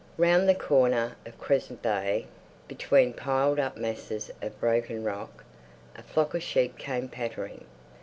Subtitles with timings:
[0.17, 2.25] Round the corner of Crescent Bay,
[2.67, 5.43] between the piled up masses of broken rock,
[5.95, 7.65] a flock of sheep came pattering.